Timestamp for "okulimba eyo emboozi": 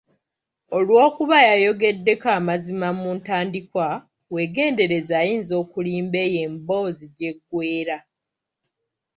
5.63-7.05